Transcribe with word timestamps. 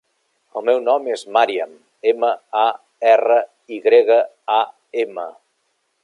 El 0.59 0.63
meu 0.67 0.79
nom 0.85 1.09
és 1.15 1.23
Maryam: 1.35 1.75
ema, 2.11 2.31
a, 2.61 2.65
erra, 3.11 3.37
i 3.77 3.79
grega, 3.89 4.17
a, 4.57 4.59
ema. 5.05 5.27